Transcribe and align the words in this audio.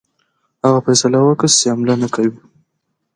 هغه 0.65 0.79
فیصله 0.85 1.19
وکړه 1.21 1.49
چې 1.59 1.65
حمله 1.73 1.95
نه 2.01 2.07
کوي. 2.15 2.37